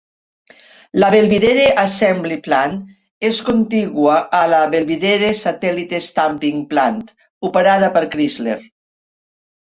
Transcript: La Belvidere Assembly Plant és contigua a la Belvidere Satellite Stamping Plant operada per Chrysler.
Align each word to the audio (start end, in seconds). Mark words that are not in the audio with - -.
La 1.01 1.09
Belvidere 1.15 1.65
Assembly 1.81 2.37
Plant 2.47 2.73
és 3.29 3.41
contigua 3.49 4.17
a 4.39 4.41
la 4.55 4.63
Belvidere 4.73 5.29
Satellite 5.43 6.01
Stamping 6.07 6.65
Plant 6.75 6.99
operada 7.51 7.93
per 7.99 8.05
Chrysler. 8.17 8.59